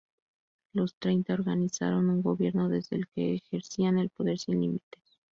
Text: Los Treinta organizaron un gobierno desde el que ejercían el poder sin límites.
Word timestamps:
Los 0.73 0.95
Treinta 0.95 1.35
organizaron 1.35 2.09
un 2.09 2.23
gobierno 2.23 2.69
desde 2.69 2.95
el 2.95 3.07
que 3.09 3.35
ejercían 3.35 3.99
el 3.99 4.09
poder 4.09 4.39
sin 4.39 4.59
límites. 4.59 5.03